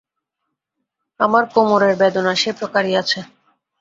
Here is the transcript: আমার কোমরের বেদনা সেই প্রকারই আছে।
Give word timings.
আমার 1.19 1.43
কোমরের 1.53 1.93
বেদনা 2.01 2.33
সেই 2.35 2.53
প্রকারই 2.59 2.93
আছে। 3.01 3.19